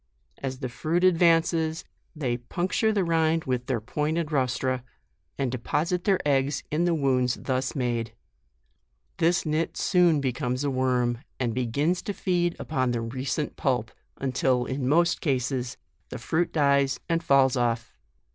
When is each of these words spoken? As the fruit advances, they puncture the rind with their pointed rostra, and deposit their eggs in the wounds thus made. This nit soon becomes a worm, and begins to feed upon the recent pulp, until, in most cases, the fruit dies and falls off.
As 0.39 0.57
the 0.61 0.67
fruit 0.67 1.03
advances, 1.03 1.85
they 2.15 2.37
puncture 2.37 2.91
the 2.91 3.03
rind 3.03 3.43
with 3.45 3.67
their 3.67 3.79
pointed 3.79 4.31
rostra, 4.31 4.83
and 5.37 5.51
deposit 5.51 6.05
their 6.05 6.19
eggs 6.27 6.63
in 6.71 6.85
the 6.85 6.95
wounds 6.95 7.35
thus 7.35 7.75
made. 7.75 8.15
This 9.17 9.45
nit 9.45 9.77
soon 9.77 10.19
becomes 10.19 10.63
a 10.63 10.71
worm, 10.71 11.19
and 11.39 11.53
begins 11.53 12.01
to 12.01 12.13
feed 12.13 12.55
upon 12.57 12.89
the 12.93 13.01
recent 13.01 13.55
pulp, 13.57 13.91
until, 14.17 14.65
in 14.65 14.87
most 14.89 15.21
cases, 15.21 15.77
the 16.09 16.17
fruit 16.17 16.51
dies 16.51 16.99
and 17.07 17.21
falls 17.23 17.55
off. 17.55 17.93